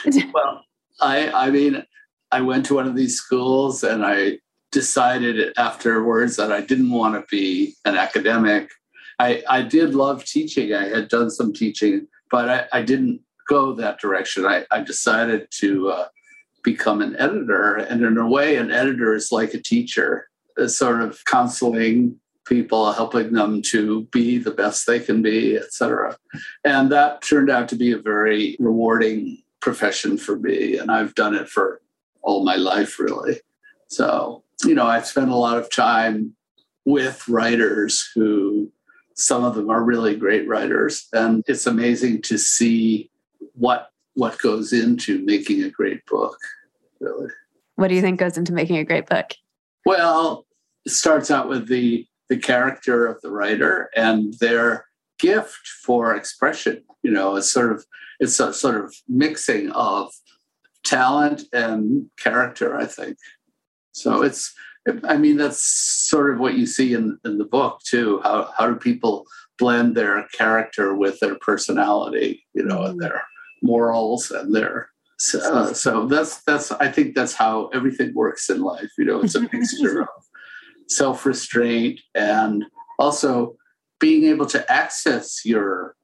well, 0.33 0.63
I 1.01 1.29
I 1.31 1.51
mean, 1.51 1.83
I 2.31 2.41
went 2.41 2.65
to 2.67 2.75
one 2.75 2.87
of 2.87 2.95
these 2.95 3.15
schools 3.15 3.83
and 3.83 4.05
I 4.05 4.39
decided 4.71 5.53
afterwards 5.57 6.37
that 6.37 6.51
I 6.51 6.61
didn't 6.61 6.91
want 6.91 7.15
to 7.15 7.25
be 7.29 7.75
an 7.85 7.95
academic. 7.95 8.69
I, 9.19 9.43
I 9.49 9.61
did 9.61 9.93
love 9.93 10.25
teaching. 10.25 10.73
I 10.73 10.87
had 10.87 11.09
done 11.09 11.29
some 11.29 11.53
teaching, 11.53 12.07
but 12.31 12.49
I, 12.49 12.79
I 12.79 12.81
didn't 12.81 13.21
go 13.47 13.73
that 13.73 13.99
direction. 13.99 14.45
I, 14.45 14.65
I 14.71 14.81
decided 14.81 15.47
to 15.59 15.89
uh, 15.89 16.05
become 16.63 17.01
an 17.01 17.15
editor. 17.17 17.75
And 17.75 18.03
in 18.03 18.17
a 18.17 18.27
way, 18.27 18.55
an 18.57 18.71
editor 18.71 19.13
is 19.13 19.31
like 19.31 19.53
a 19.53 19.61
teacher, 19.61 20.27
it's 20.57 20.77
sort 20.77 21.01
of 21.01 21.23
counseling 21.25 22.19
people, 22.45 22.91
helping 22.91 23.33
them 23.33 23.61
to 23.61 24.03
be 24.11 24.37
the 24.37 24.51
best 24.51 24.85
they 24.85 24.99
can 24.99 25.21
be, 25.21 25.57
etc. 25.57 26.17
And 26.63 26.91
that 26.91 27.21
turned 27.21 27.49
out 27.49 27.69
to 27.69 27.75
be 27.75 27.91
a 27.91 27.97
very 27.97 28.57
rewarding 28.59 29.41
profession 29.61 30.17
for 30.17 30.37
me, 30.37 30.77
and 30.77 30.91
I've 30.91 31.15
done 31.15 31.35
it 31.35 31.47
for 31.47 31.81
all 32.21 32.43
my 32.43 32.55
life, 32.55 32.99
really. 32.99 33.39
So, 33.87 34.43
you 34.65 34.75
know, 34.75 34.85
I've 34.85 35.07
spent 35.07 35.31
a 35.31 35.35
lot 35.35 35.57
of 35.57 35.69
time 35.69 36.35
with 36.83 37.27
writers 37.27 38.09
who 38.15 38.71
some 39.15 39.43
of 39.43 39.55
them 39.55 39.69
are 39.69 39.83
really 39.83 40.15
great 40.15 40.47
writers, 40.47 41.07
and 41.13 41.43
it's 41.47 41.67
amazing 41.67 42.23
to 42.23 42.37
see 42.37 43.11
what 43.53 43.90
what 44.15 44.39
goes 44.39 44.73
into 44.73 45.23
making 45.23 45.63
a 45.63 45.69
great 45.69 46.05
book. 46.05 46.37
Really, 46.99 47.29
what 47.75 47.87
do 47.87 47.95
you 47.95 48.01
think 48.01 48.19
goes 48.19 48.37
into 48.37 48.53
making 48.53 48.77
a 48.77 48.83
great 48.83 49.07
book? 49.07 49.31
Well, 49.85 50.45
it 50.85 50.91
starts 50.91 51.31
out 51.31 51.49
with 51.49 51.67
the 51.67 52.05
the 52.29 52.37
character 52.37 53.07
of 53.07 53.19
the 53.21 53.31
writer 53.31 53.89
and 53.95 54.33
their 54.39 54.85
gift 55.19 55.67
for 55.83 56.15
expression. 56.15 56.83
You 57.03 57.11
know, 57.11 57.35
it's 57.35 57.51
sort 57.51 57.71
of 57.71 57.85
it's 58.19 58.39
a 58.39 58.53
sort 58.53 58.75
of 58.75 58.93
mixing 59.07 59.71
of 59.71 60.11
talent 60.83 61.43
and 61.53 62.09
character. 62.17 62.77
I 62.77 62.85
think 62.85 63.17
so. 63.91 64.21
It's 64.21 64.53
I 65.03 65.17
mean 65.17 65.37
that's 65.37 65.63
sort 65.63 66.33
of 66.33 66.39
what 66.39 66.55
you 66.55 66.65
see 66.65 66.93
in 66.93 67.17
in 67.25 67.37
the 67.37 67.45
book 67.45 67.79
too. 67.85 68.21
How 68.23 68.51
how 68.57 68.67
do 68.67 68.75
people 68.75 69.25
blend 69.59 69.95
their 69.95 70.27
character 70.33 70.95
with 70.95 71.19
their 71.19 71.35
personality? 71.35 72.45
You 72.53 72.63
know, 72.63 72.83
and 72.83 72.99
their 72.99 73.23
morals 73.61 74.31
and 74.31 74.55
their 74.55 74.89
so, 75.21 75.71
so 75.73 76.07
that's 76.07 76.41
that's 76.45 76.71
I 76.71 76.87
think 76.87 77.13
that's 77.13 77.35
how 77.35 77.67
everything 77.67 78.11
works 78.15 78.49
in 78.49 78.61
life. 78.61 78.89
You 78.97 79.05
know, 79.05 79.21
it's 79.21 79.35
a 79.35 79.41
mixture 79.53 80.01
of 80.01 80.07
self 80.87 81.27
restraint 81.27 82.01
and 82.15 82.65
also 82.97 83.55
being 83.99 84.23
able 84.23 84.47
to 84.47 84.71
access 84.71 85.45
your 85.45 85.95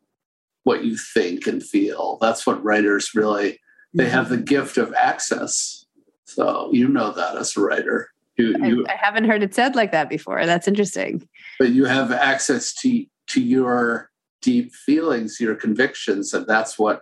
what 0.66 0.84
you 0.84 0.98
think 0.98 1.48
and 1.48 1.64
feel. 1.64 2.20
That's 2.22 2.46
what 2.46 2.64
writers 2.64 3.16
really 3.16 3.60
they 3.92 4.08
have 4.08 4.30
the 4.30 4.38
gift 4.38 4.78
of 4.78 4.94
access. 4.94 5.86
So 6.26 6.70
you 6.72 6.88
know 6.88 7.12
that 7.12 7.38
as 7.38 7.58
a 7.58 7.62
writer. 7.62 8.12
You, 8.38 8.56
you, 8.64 8.86
I, 8.88 8.94
I 8.94 8.96
haven't 8.98 9.24
heard 9.24 9.42
it 9.42 9.56
said 9.56 9.76
like 9.76 9.92
that 9.94 10.10
before. 10.10 10.46
That's 10.46 10.68
interesting. 10.68 11.28
But 11.58 11.70
you 11.70 11.86
have 11.86 12.12
access 12.12 12.72
to 12.82 13.04
to 13.30 13.42
your 13.42 14.12
deep 14.44 14.76
feelings, 14.76 15.40
your 15.40 15.56
convictions, 15.56 16.36
and 16.36 16.46
that's 16.46 16.78
what 16.78 17.02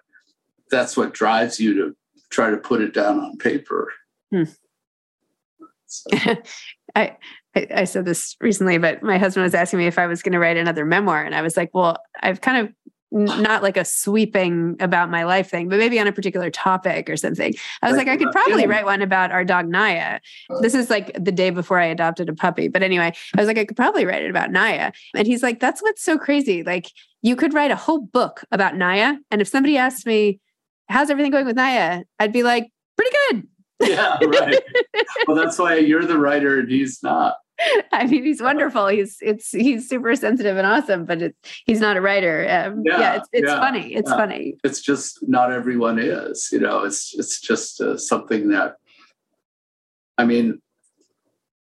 that's 0.75 0.98
what 0.98 1.13
drives 1.13 1.60
you 1.60 1.74
to 1.75 1.96
try 2.29 2.50
to 2.50 2.58
put 2.58 2.82
it 2.82 2.94
down 2.94 3.20
on 3.20 3.38
paper. 3.38 3.91
Hmm. 4.32 4.44
So. 5.86 6.10
I 6.96 7.17
I, 7.55 7.67
I 7.74 7.84
said 7.86 8.05
this 8.05 8.36
recently, 8.41 8.77
but 8.77 9.01
my 9.01 9.17
husband 9.17 9.44
was 9.44 9.55
asking 9.55 9.79
me 9.79 9.88
if 9.88 9.98
I 9.98 10.08
was 10.08 10.22
going 10.22 10.34
to 10.34 10.39
write 10.39 10.58
another 10.58 10.86
memoir. 10.86 11.24
And 11.24 11.34
I 11.34 11.41
was 11.41 11.55
like, 11.55 11.70
well, 11.74 11.98
I've 12.22 12.41
kind 12.41 12.67
of 12.67 12.74
not 13.12 13.63
like 13.63 13.77
a 13.77 13.86
sweeping 13.86 14.75
about 14.82 15.10
my 15.10 15.24
life 15.24 15.50
thing, 15.50 15.70
but 15.70 15.79
maybe 15.79 16.00
on 16.00 16.08
a 16.08 16.12
particular 16.12 16.50
topic 16.50 17.10
or 17.10 17.15
something. 17.15 17.53
I 17.82 17.88
was 17.88 17.96
like, 17.96 18.10
I 18.10 18.17
could 18.17 18.32
probably 18.32 18.67
write 18.67 18.84
one 18.84 19.01
about 19.01 19.32
our 19.32 19.46
dog 19.46 19.70
Naya. 19.70 20.20
This 20.60 20.74
is 20.74 20.89
like 20.89 21.13
the 21.13 21.32
day 21.32 21.50
before 21.50 21.79
I 21.79 21.86
adopted 21.86 22.27
a 22.27 22.34
puppy. 22.34 22.67
But 22.67 22.84
anyway, 22.84 23.13
I 23.36 23.39
was 23.39 23.48
like, 23.48 23.58
I 23.58 23.63
could 23.63 23.77
probably 23.77 24.05
write 24.05 24.24
it 24.24 24.29
about 24.29 24.51
Naya. 24.51 24.91
And 25.15 25.27
he's 25.27 25.44
like, 25.44 25.62
that's 25.62 25.82
what's 25.82 26.03
so 26.03 26.17
crazy. 26.17 26.63
Like, 26.63 26.91
you 27.22 27.38
could 27.38 27.53
write 27.53 27.72
a 27.72 27.75
whole 27.75 28.01
book 28.01 28.44
about 28.51 28.75
Naya. 28.75 29.15
And 29.32 29.41
if 29.41 29.48
somebody 29.48 29.77
asked 29.77 30.05
me, 30.05 30.41
how's 30.88 31.10
everything 31.10 31.32
going 31.32 31.46
with 31.46 31.56
Naya? 31.56 32.04
I'd 32.20 32.34
be 32.34 32.44
like, 32.44 32.72
pretty 32.98 33.15
good. 33.30 33.48
yeah, 33.89 34.18
right. 34.24 34.63
well, 35.27 35.36
that's 35.36 35.60
why 35.60 35.75
you're 35.75 36.06
the 36.06 36.18
writer 36.18 36.60
and 36.60 36.70
he's 36.70 37.01
not. 37.04 37.36
I 37.92 38.06
mean, 38.08 38.24
he's 38.24 38.42
wonderful. 38.42 38.88
He's 38.88 39.18
it's 39.22 39.51
he's 39.51 39.88
super 39.88 40.15
sensitive 40.15 40.58
and 40.58 40.68
awesome, 40.68 41.06
but 41.06 41.22
it, 41.22 41.36
he's 41.65 41.80
not 41.80 41.98
a 41.98 42.01
writer. 42.01 42.46
Um, 42.50 42.84
yeah, 42.86 43.00
yeah, 43.00 43.15
it's 43.15 43.30
it's 43.32 43.50
yeah, 43.50 43.60
funny. 43.60 43.94
It's 43.94 44.10
yeah. 44.10 44.18
funny. 44.18 44.58
It's 44.63 44.82
just 44.82 45.20
not 45.27 45.51
everyone 45.51 45.98
is. 46.00 46.50
You 46.51 46.60
know, 46.60 46.84
it's 46.84 47.13
it's 47.18 47.39
just 47.39 47.80
uh, 47.82 47.98
something 47.98 48.50
that. 48.50 48.75
I 50.18 50.25
mean, 50.25 50.62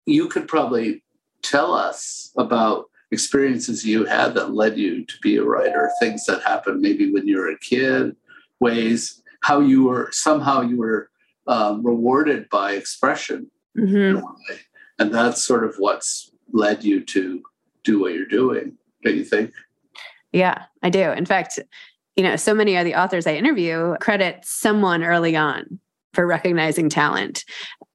you 0.06 0.28
could 0.28 0.48
probably 0.48 1.04
tell 1.42 1.74
us 1.74 2.32
about 2.38 2.86
experiences 3.12 3.86
you 3.86 4.06
had 4.06 4.34
that 4.36 4.54
led 4.54 4.78
you 4.78 5.06
to 5.06 5.14
be 5.22 5.38
a 5.38 5.44
writer. 5.44 5.90
Things 6.00 6.26
that 6.26 6.44
happened 6.44 6.82
maybe 6.82 7.12
when 7.12 7.28
you 7.28 7.38
were 7.38 7.50
a 7.50 7.60
kid, 7.60 8.16
ways 8.62 9.22
how 9.42 9.60
you 9.60 9.84
were 9.84 10.10
somehow 10.12 10.62
you 10.62 10.78
were 10.78 11.10
um, 11.48 11.86
rewarded 11.86 12.48
by 12.50 12.74
expression. 12.74 13.52
Mm-hmm. 13.78 14.26
and 15.00 15.14
that's 15.14 15.46
sort 15.46 15.64
of 15.64 15.76
what's 15.78 16.30
led 16.52 16.84
you 16.84 17.06
to 17.06 17.42
do 17.86 18.02
what 18.02 18.14
you're 18.14 18.26
doing 18.26 18.78
don't 19.04 19.16
you 19.16 19.24
think? 19.24 19.54
Yeah 20.32 20.66
i 20.84 20.90
do. 20.90 21.12
In 21.12 21.26
fact 21.26 21.60
you 22.16 22.24
know 22.24 22.36
so 22.36 22.54
many 22.54 22.76
of 22.76 22.86
the 22.86 22.96
authors 22.96 23.26
i 23.28 23.34
interview 23.34 23.96
credit 24.02 24.42
someone 24.44 25.04
early 25.04 25.36
on 25.36 25.80
for 26.14 26.28
recognizing 26.28 26.90
talent 26.90 27.46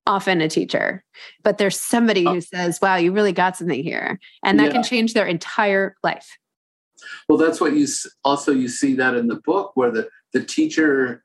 often 0.07 0.40
a 0.40 0.48
teacher. 0.48 1.05
But 1.42 1.59
there's 1.59 1.79
somebody 1.79 2.24
who 2.24 2.40
says 2.40 2.81
wow 2.81 2.96
you 2.96 3.12
really 3.12 3.33
got 3.33 3.57
something 3.57 3.83
here. 3.83 4.18
And 4.42 4.59
that 4.59 4.66
yeah. 4.66 4.72
can 4.72 4.83
change 4.83 5.12
their 5.12 5.26
entire 5.26 5.96
life. 6.02 6.38
Well 7.29 7.38
that's 7.38 7.61
what 7.61 7.74
you 7.74 7.87
also 8.24 8.52
you 8.52 8.68
see 8.68 8.94
that 8.94 9.14
in 9.14 9.26
the 9.26 9.40
book 9.44 9.72
where 9.74 9.90
the 9.90 10.09
the 10.37 10.44
teacher 10.44 11.25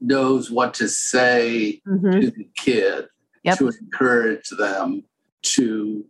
knows 0.00 0.50
what 0.50 0.72
to 0.72 0.88
say 0.88 1.82
mm-hmm. 1.86 2.18
to 2.18 2.30
the 2.30 2.48
kid 2.56 3.04
yep. 3.42 3.58
to 3.58 3.68
encourage 3.68 4.48
them 4.48 5.04
to 5.42 6.02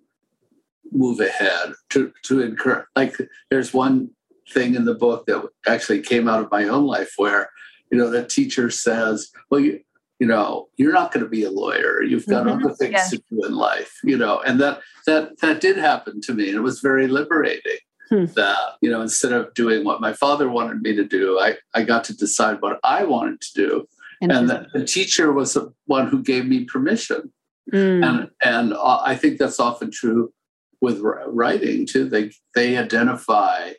move 0.92 1.18
ahead, 1.18 1.72
to, 1.90 2.12
to 2.22 2.40
encourage. 2.40 2.86
Like 2.94 3.16
there's 3.50 3.74
one 3.74 4.10
thing 4.52 4.76
in 4.76 4.84
the 4.84 4.94
book 4.94 5.26
that 5.26 5.48
actually 5.66 6.00
came 6.00 6.28
out 6.28 6.44
of 6.44 6.50
my 6.52 6.68
own 6.68 6.86
life 6.86 7.12
where, 7.16 7.50
you 7.90 7.98
know, 7.98 8.08
the 8.08 8.24
teacher 8.24 8.70
says, 8.70 9.32
well, 9.50 9.60
you, 9.60 9.80
you 10.20 10.26
know, 10.28 10.68
you're 10.76 10.92
not 10.92 11.10
going 11.10 11.24
to 11.24 11.30
be 11.30 11.42
a 11.42 11.50
lawyer. 11.50 12.04
You've 12.04 12.26
got 12.26 12.46
mm-hmm. 12.46 12.64
other 12.64 12.74
things 12.76 12.92
yeah. 12.92 13.08
to 13.08 13.22
do 13.30 13.44
in 13.46 13.56
life, 13.56 13.98
you 14.04 14.16
know, 14.16 14.40
and 14.40 14.60
that 14.60 14.80
that 15.06 15.40
that 15.40 15.60
did 15.60 15.76
happen 15.76 16.20
to 16.22 16.34
me, 16.34 16.48
and 16.48 16.56
it 16.56 16.60
was 16.60 16.80
very 16.80 17.06
liberating. 17.06 17.78
Hmm. 18.08 18.24
That 18.36 18.56
you 18.80 18.90
know, 18.90 19.02
instead 19.02 19.32
of 19.32 19.52
doing 19.54 19.84
what 19.84 20.00
my 20.00 20.12
father 20.12 20.48
wanted 20.48 20.80
me 20.80 20.94
to 20.96 21.04
do, 21.04 21.38
I 21.38 21.56
I 21.74 21.82
got 21.82 22.04
to 22.04 22.16
decide 22.16 22.62
what 22.62 22.80
I 22.82 23.04
wanted 23.04 23.40
to 23.42 23.48
do, 23.54 23.88
and 24.22 24.48
the, 24.48 24.66
the 24.72 24.84
teacher 24.84 25.32
was 25.32 25.54
the 25.54 25.72
one 25.86 26.08
who 26.08 26.22
gave 26.22 26.46
me 26.46 26.64
permission. 26.64 27.32
Mm. 27.72 28.04
And 28.04 28.30
and 28.42 28.74
I 28.74 29.14
think 29.14 29.38
that's 29.38 29.60
often 29.60 29.90
true 29.90 30.32
with 30.80 31.00
writing 31.00 31.86
too. 31.86 32.08
They 32.08 32.30
they 32.54 32.76
identify 32.78 33.72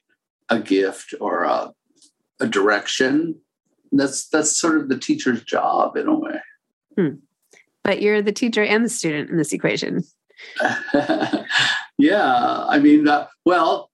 a 0.50 0.60
gift 0.60 1.14
or 1.20 1.44
a, 1.44 1.74
a 2.40 2.48
direction. 2.48 3.36
That's 3.92 4.28
that's 4.30 4.58
sort 4.58 4.78
of 4.78 4.90
the 4.90 4.98
teacher's 4.98 5.44
job 5.44 5.98
in 5.98 6.08
a 6.08 6.16
way. 6.16 6.40
Hmm. 6.96 7.16
But 7.84 8.02
you're 8.02 8.22
the 8.22 8.32
teacher 8.32 8.64
and 8.64 8.86
the 8.86 8.90
student 8.90 9.30
in 9.30 9.38
this 9.38 9.54
equation. 9.54 10.04
yeah, 11.98 12.66
I 12.68 12.80
mean, 12.80 13.08
uh, 13.08 13.28
well, 13.46 13.89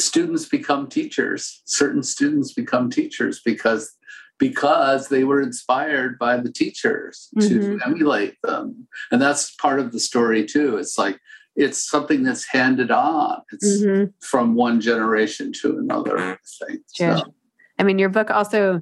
students 0.00 0.46
become 0.46 0.88
teachers. 0.88 1.62
Certain 1.64 2.02
students 2.02 2.52
become 2.52 2.90
teachers 2.90 3.40
because 3.44 3.96
because 4.38 5.08
they 5.08 5.22
were 5.22 5.42
inspired 5.42 6.18
by 6.18 6.38
the 6.38 6.50
teachers 6.50 7.28
mm-hmm. 7.36 7.78
to 7.78 7.80
emulate 7.84 8.36
them. 8.42 8.88
And 9.12 9.20
that's 9.20 9.54
part 9.56 9.78
of 9.78 9.92
the 9.92 10.00
story 10.00 10.46
too. 10.46 10.78
It's 10.78 10.96
like 10.96 11.18
it's 11.56 11.86
something 11.88 12.22
that's 12.22 12.46
handed 12.46 12.90
on. 12.90 13.42
It's 13.52 13.82
mm-hmm. 13.82 14.10
from 14.20 14.54
one 14.54 14.80
generation 14.80 15.52
to 15.60 15.78
another. 15.78 16.18
I 16.18 16.36
think. 16.66 16.80
Sure. 16.94 17.18
So. 17.18 17.34
I 17.78 17.82
mean, 17.82 17.98
your 17.98 18.08
book 18.08 18.30
also 18.30 18.80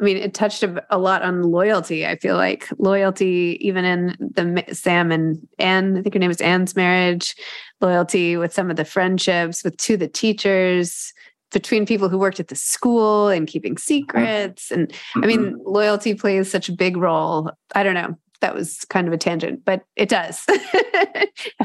I 0.00 0.02
mean, 0.02 0.16
it 0.16 0.34
touched 0.34 0.64
a, 0.64 0.98
lot 0.98 1.22
on 1.22 1.42
loyalty. 1.42 2.04
I 2.04 2.16
feel 2.16 2.34
like 2.34 2.68
loyalty, 2.78 3.56
even 3.60 3.84
in 3.84 4.16
the 4.18 4.64
Sam 4.74 5.12
and 5.12 5.46
Anne, 5.60 5.96
I 5.96 6.02
think 6.02 6.14
her 6.14 6.18
name 6.18 6.32
is 6.32 6.40
Anne's 6.40 6.74
marriage, 6.74 7.36
loyalty 7.84 8.36
with 8.36 8.52
some 8.52 8.70
of 8.70 8.76
the 8.76 8.84
friendships, 8.84 9.62
with 9.62 9.76
to 9.76 9.96
the 9.96 10.08
teachers, 10.08 11.12
between 11.52 11.86
people 11.86 12.08
who 12.08 12.18
worked 12.18 12.40
at 12.40 12.48
the 12.48 12.56
school 12.56 13.28
and 13.28 13.46
keeping 13.46 13.78
secrets. 13.78 14.70
And 14.70 14.92
I 15.16 15.26
mean, 15.26 15.40
mm-hmm. 15.40 15.68
loyalty 15.70 16.14
plays 16.14 16.50
such 16.50 16.68
a 16.68 16.72
big 16.72 16.96
role. 16.96 17.50
I 17.74 17.82
don't 17.82 17.94
know. 17.94 18.16
That 18.40 18.54
was 18.54 18.84
kind 18.90 19.06
of 19.06 19.14
a 19.14 19.16
tangent, 19.16 19.64
but 19.64 19.84
it 19.96 20.08
does. 20.08 20.44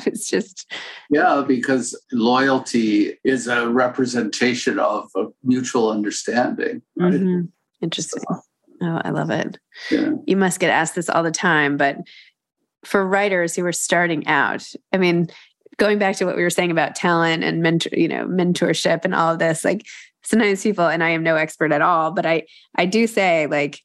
it's 0.05 0.29
just. 0.29 0.71
Yeah, 1.09 1.43
because 1.45 1.99
loyalty 2.13 3.17
is 3.25 3.47
a 3.47 3.67
representation 3.67 4.79
of 4.79 5.09
a 5.15 5.25
mutual 5.43 5.89
understanding. 5.89 6.81
Right? 6.95 7.13
Mm-hmm. 7.13 7.41
Interesting. 7.81 8.21
So, 8.29 8.41
oh, 8.83 9.01
I 9.03 9.09
love 9.09 9.31
it. 9.31 9.57
Yeah. 9.89 10.11
You 10.25 10.37
must 10.37 10.59
get 10.59 10.69
asked 10.69 10.95
this 10.95 11.09
all 11.09 11.23
the 11.23 11.31
time, 11.31 11.75
but 11.75 11.97
for 12.85 13.05
writers 13.05 13.55
who 13.55 13.65
are 13.65 13.73
starting 13.73 14.25
out, 14.27 14.65
I 14.93 14.97
mean, 14.97 15.29
going 15.79 15.97
back 15.97 16.15
to 16.17 16.25
what 16.25 16.35
we 16.35 16.43
were 16.43 16.49
saying 16.49 16.71
about 16.71 16.95
talent 16.95 17.43
and 17.43 17.61
mentor, 17.63 17.89
you 17.93 18.07
know, 18.07 18.25
mentorship 18.25 19.05
and 19.05 19.15
all 19.15 19.33
of 19.33 19.39
this, 19.39 19.65
like 19.65 19.87
sometimes 20.23 20.61
people, 20.61 20.85
and 20.85 21.03
I 21.03 21.09
am 21.09 21.23
no 21.23 21.35
expert 21.35 21.71
at 21.71 21.81
all, 21.81 22.11
but 22.11 22.25
I 22.25 22.43
I 22.75 22.85
do 22.85 23.07
say 23.07 23.47
like 23.47 23.81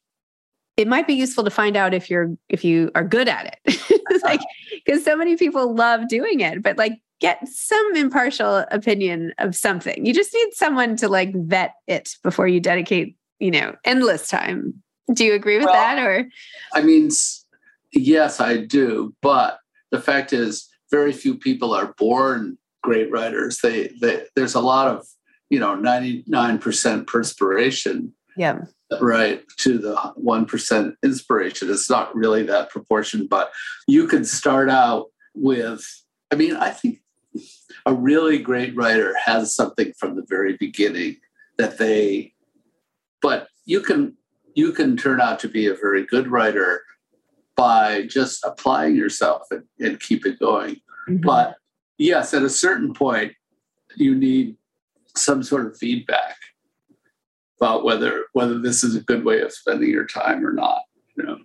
it 0.77 0.87
might 0.87 1.07
be 1.07 1.13
useful 1.13 1.45
to 1.45 1.49
find 1.49 1.77
out 1.77 1.93
if 1.93 2.09
you're 2.09 2.35
if 2.49 2.63
you 2.63 2.91
are 2.95 3.03
good 3.03 3.27
at 3.27 3.57
it. 3.65 3.81
like 4.23 4.39
uh-huh. 4.39 4.79
because 4.85 5.03
so 5.03 5.15
many 5.15 5.35
people 5.37 5.73
love 5.73 6.07
doing 6.07 6.41
it, 6.41 6.61
but 6.61 6.77
like 6.77 6.93
get 7.21 7.47
some 7.47 7.95
impartial 7.95 8.65
opinion 8.71 9.33
of 9.37 9.55
something. 9.55 10.05
You 10.05 10.13
just 10.13 10.33
need 10.33 10.53
someone 10.53 10.95
to 10.97 11.07
like 11.07 11.33
vet 11.33 11.73
it 11.87 12.15
before 12.23 12.47
you 12.47 12.59
dedicate, 12.59 13.15
you 13.39 13.51
know, 13.51 13.75
endless 13.85 14.27
time 14.27 14.83
Do 15.13 15.23
you 15.23 15.33
agree 15.33 15.57
with 15.57 15.65
Well, 15.65 15.73
that 15.73 15.99
or 15.99 16.27
I 16.73 16.81
mean, 16.81 17.09
yes, 17.93 18.39
I 18.39 18.57
do. 18.57 19.13
But 19.21 19.59
the 19.91 20.01
fact 20.01 20.33
is, 20.33 20.67
very 20.95 21.11
few 21.11 21.35
people 21.35 21.73
are 21.73 21.93
born 21.97 22.57
great 22.81 23.11
writers. 23.11 23.59
They, 23.61 23.89
they 24.01 24.25
there's 24.35 24.55
a 24.55 24.61
lot 24.61 24.87
of 24.87 25.05
you 25.49 25.59
know 25.59 25.75
99% 25.75 27.07
perspiration 27.07 28.13
yeah. 28.37 28.59
right 29.01 29.43
to 29.57 29.77
the 29.77 29.95
1% 29.95 30.95
inspiration 31.03 31.69
it's 31.69 31.89
not 31.89 32.15
really 32.15 32.43
that 32.43 32.69
proportion 32.69 33.27
but 33.27 33.51
you 33.87 34.07
could 34.07 34.27
start 34.27 34.69
out 34.69 35.05
with 35.33 35.81
i 36.31 36.35
mean 36.35 36.55
i 36.55 36.69
think 36.69 36.99
a 37.85 37.93
really 37.93 38.37
great 38.37 38.75
writer 38.75 39.15
has 39.23 39.55
something 39.55 39.93
from 39.99 40.15
the 40.15 40.25
very 40.27 40.57
beginning 40.57 41.15
that 41.57 41.77
they 41.77 42.33
but 43.21 43.47
you 43.65 43.81
can 43.81 44.17
you 44.55 44.71
can 44.71 44.97
turn 44.97 45.21
out 45.21 45.39
to 45.39 45.47
be 45.47 45.67
a 45.67 45.75
very 45.85 46.05
good 46.05 46.27
writer 46.27 46.81
by 47.55 48.05
just 48.07 48.43
applying 48.43 48.95
yourself 48.95 49.43
and, 49.51 49.63
and 49.79 49.99
keep 49.99 50.25
it 50.25 50.39
going 50.39 50.75
but 51.07 51.55
yes 51.97 52.33
at 52.33 52.43
a 52.43 52.49
certain 52.49 52.93
point 52.93 53.33
you 53.95 54.15
need 54.15 54.55
some 55.15 55.43
sort 55.43 55.65
of 55.65 55.77
feedback 55.77 56.35
about 57.59 57.83
whether 57.83 58.25
whether 58.33 58.59
this 58.59 58.83
is 58.83 58.95
a 58.95 59.01
good 59.01 59.23
way 59.23 59.41
of 59.41 59.51
spending 59.51 59.89
your 59.89 60.05
time 60.05 60.45
or 60.45 60.51
not 60.53 60.81
you 61.15 61.23
know 61.23 61.37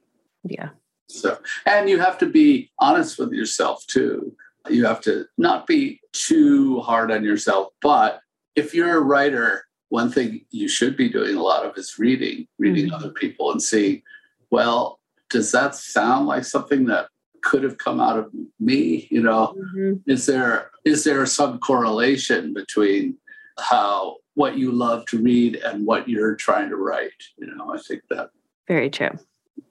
yeah. 0.44 0.70
so 1.09 1.38
and 1.66 1.88
you 1.88 1.99
have 1.99 2.18
to 2.18 2.27
be 2.27 2.70
honest 2.79 3.18
with 3.18 3.33
yourself 3.33 3.85
too 3.87 4.35
you 4.68 4.85
have 4.85 5.01
to 5.01 5.27
not 5.38 5.66
be 5.66 6.01
too 6.12 6.81
hard 6.81 7.11
on 7.11 7.23
yourself 7.25 7.68
but 7.81 8.20
if 8.57 8.75
you're 8.75 8.96
a 8.96 9.01
writer 9.01 9.64
one 9.90 10.11
thing 10.11 10.44
you 10.51 10.68
should 10.68 10.96
be 10.96 11.09
doing 11.09 11.37
a 11.37 11.42
lot 11.42 11.64
of 11.64 11.77
is 11.77 11.99
reading 11.99 12.46
reading 12.59 12.88
Mhm. 12.90 12.94
other 12.94 13.11
people 13.11 13.53
and 13.53 13.62
seeing 13.62 14.03
well 14.51 14.99
does 15.29 15.53
that 15.53 15.75
sound 15.77 16.27
like 16.27 16.44
something 16.44 16.87
that 16.87 17.09
could 17.42 17.62
have 17.62 17.79
come 17.79 18.00
out 18.00 18.18
of 18.18 18.31
me 18.59 19.07
you 19.11 19.22
know 19.22 19.55
Mhm. 19.74 20.03
is 20.07 20.26
there 20.26 20.70
is 20.85 21.05
there 21.05 21.24
some 21.26 21.59
correlation 21.59 22.53
between 22.55 23.16
how 23.59 24.16
what 24.35 24.57
you 24.59 24.70
love 24.72 25.05
to 25.07 25.18
read 25.18 25.57
and 25.57 25.87
what 25.87 26.09
you're 26.09 26.35
trying 26.37 26.68
to 26.70 26.76
write 26.76 27.20
you 27.38 27.46
know 27.55 27.72
i 27.74 27.79
think 27.79 28.03
that 28.11 28.31
Very 28.68 28.90
true. 28.90 29.11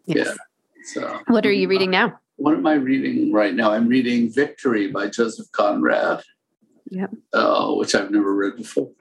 Yes. 0.06 0.28
Yeah. 0.28 0.34
so 0.94 1.20
What 1.28 1.46
are 1.46 1.52
you 1.52 1.68
reading 1.68 1.92
now? 1.92 2.20
what 2.38 2.54
am 2.56 2.66
i 2.68 2.74
reading 2.74 3.34
right 3.34 3.54
now 3.54 3.72
i'm 3.72 3.88
reading 3.88 4.32
victory 4.32 4.88
by 4.92 5.08
joseph 5.10 5.52
conrad 5.52 6.22
Yep. 6.92 7.12
uh, 7.34 7.72
which 7.80 7.94
i've 7.96 8.12
never 8.12 8.34
read 8.34 8.56
before 8.56 8.92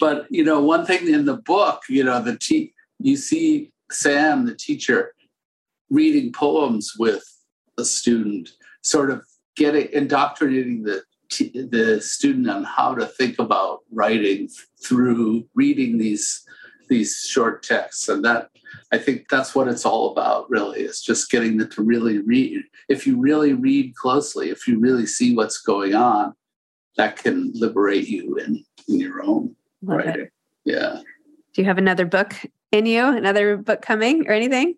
but 0.00 0.26
you 0.30 0.44
know 0.44 0.60
one 0.60 0.84
thing 0.84 1.08
in 1.08 1.24
the 1.24 1.36
book 1.54 1.82
you 1.88 2.02
know 2.04 2.20
the 2.22 2.36
te- 2.36 2.74
you 2.98 3.16
see 3.16 3.72
sam 3.90 4.44
the 4.46 4.54
teacher 4.54 5.14
reading 5.90 6.32
poems 6.32 6.92
with 6.98 7.24
a 7.78 7.84
student 7.84 8.50
sort 8.82 9.10
of 9.10 9.24
getting 9.56 9.88
indoctrinating 9.92 10.82
the 10.82 11.02
t- 11.30 11.66
the 11.70 12.00
student 12.00 12.48
on 12.50 12.64
how 12.64 12.94
to 12.94 13.06
think 13.06 13.38
about 13.38 13.80
writing 13.92 14.48
through 14.84 15.44
reading 15.54 15.98
these 15.98 16.44
these 16.88 17.26
short 17.28 17.62
texts 17.62 18.08
and 18.08 18.24
that 18.24 18.48
i 18.92 18.98
think 18.98 19.28
that's 19.28 19.54
what 19.54 19.68
it's 19.68 19.84
all 19.84 20.10
about 20.12 20.48
really 20.48 20.80
is 20.80 21.00
just 21.02 21.30
getting 21.30 21.58
them 21.58 21.68
to 21.70 21.82
really 21.82 22.18
read 22.18 22.62
if 22.88 23.06
you 23.06 23.18
really 23.20 23.52
read 23.52 23.94
closely 23.94 24.50
if 24.50 24.66
you 24.66 24.78
really 24.78 25.06
see 25.06 25.34
what's 25.34 25.58
going 25.58 25.94
on 25.94 26.32
that 26.96 27.16
can 27.16 27.52
liberate 27.54 28.08
you 28.08 28.36
in, 28.36 28.64
in 28.88 28.98
your 29.00 29.22
own 29.22 29.54
Love 29.82 30.00
it. 30.00 30.06
writing 30.06 30.28
yeah 30.64 31.00
Do 31.54 31.62
you 31.62 31.66
have 31.66 31.78
another 31.78 32.06
book 32.06 32.34
in 32.72 32.86
you? 32.86 33.04
Another 33.06 33.56
book 33.56 33.80
coming 33.82 34.26
or 34.28 34.32
anything? 34.32 34.74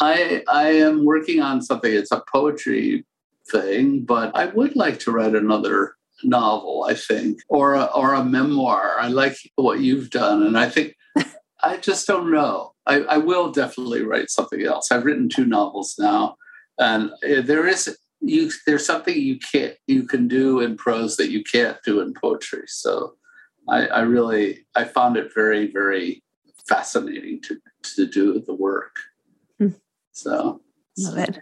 I 0.00 0.42
I 0.48 0.68
am 0.70 1.04
working 1.04 1.40
on 1.40 1.62
something. 1.62 1.92
It's 1.92 2.12
a 2.12 2.24
poetry 2.32 3.04
thing, 3.50 4.04
but 4.04 4.34
I 4.34 4.46
would 4.46 4.76
like 4.76 4.98
to 5.00 5.12
write 5.12 5.34
another 5.34 5.96
novel. 6.24 6.86
I 6.88 6.94
think, 6.94 7.40
or 7.48 7.74
a, 7.74 7.84
or 7.84 8.14
a 8.14 8.24
memoir. 8.24 8.96
I 8.98 9.08
like 9.08 9.36
what 9.56 9.80
you've 9.80 10.10
done, 10.10 10.42
and 10.42 10.58
I 10.58 10.68
think 10.68 10.96
I 11.62 11.76
just 11.78 12.06
don't 12.06 12.30
know. 12.30 12.74
I, 12.86 13.00
I 13.02 13.16
will 13.18 13.52
definitely 13.52 14.02
write 14.02 14.30
something 14.30 14.62
else. 14.64 14.90
I've 14.90 15.04
written 15.04 15.28
two 15.28 15.46
novels 15.46 15.94
now, 15.98 16.36
and 16.78 17.10
uh, 17.10 17.42
there 17.42 17.66
is 17.66 17.96
you. 18.20 18.50
There's 18.66 18.86
something 18.86 19.16
you 19.16 19.38
can't 19.38 19.74
you 19.86 20.04
can 20.04 20.28
do 20.28 20.60
in 20.60 20.76
prose 20.76 21.16
that 21.16 21.30
you 21.30 21.42
can't 21.44 21.78
do 21.84 22.00
in 22.00 22.14
poetry. 22.14 22.64
So, 22.66 23.14
I, 23.68 23.86
I 23.86 24.00
really 24.00 24.66
I 24.74 24.84
found 24.84 25.16
it 25.16 25.32
very 25.34 25.70
very 25.70 26.22
fascinating 26.66 27.40
to 27.42 27.58
to 27.96 28.06
do 28.06 28.40
the 28.40 28.54
work. 28.54 28.96
So 30.12 30.60
Love 30.98 31.18
it. 31.18 31.38